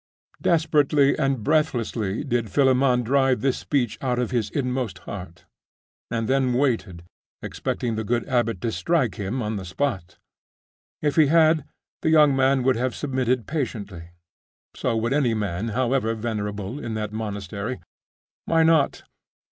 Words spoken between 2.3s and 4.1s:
Philammon drive this speech